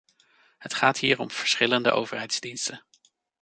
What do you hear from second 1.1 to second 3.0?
om verschillende overheidsdiensten.